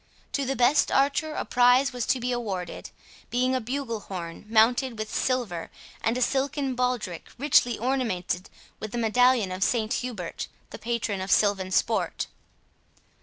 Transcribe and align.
To 0.31 0.45
the 0.45 0.55
best 0.55 0.91
archer 0.91 1.35
a 1.35 1.45
prize 1.45 1.93
was 1.93 2.07
to 2.07 2.19
be 2.19 2.31
awarded, 2.31 2.89
being 3.29 3.53
a 3.53 3.61
bugle 3.61 3.99
horn, 3.99 4.45
mounted 4.49 4.97
with 4.97 5.13
silver, 5.13 5.69
and 6.03 6.17
a 6.17 6.23
silken 6.23 6.73
baldric 6.73 7.27
richly 7.37 7.77
ornamented 7.77 8.49
with 8.79 8.95
a 8.95 8.97
medallion 8.97 9.51
of 9.51 9.63
St 9.63 9.93
Hubert, 9.93 10.47
the 10.71 10.79
patron 10.79 11.21
of 11.21 11.29
silvan 11.29 11.69
sport. 11.69 12.25